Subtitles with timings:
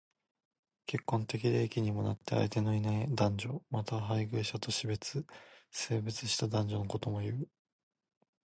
[0.87, 3.61] 結婚適齢期になっても相手のいない男と女。
[3.69, 5.27] また、配偶者と死別、
[5.69, 7.47] 生別した男女のことも言う。